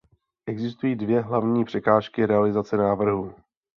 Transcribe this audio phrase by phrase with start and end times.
[0.45, 3.35] Existují dvě hlavní překážky realizace návrhu.